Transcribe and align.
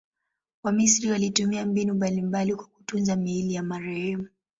Wamisri 0.63 1.11
walitumia 1.11 1.65
mbinu 1.65 1.93
mbalimbali 1.93 2.55
kwa 2.55 2.65
kutunza 2.65 3.15
miili 3.15 3.53
ya 3.53 3.63
marehemu. 3.63 4.27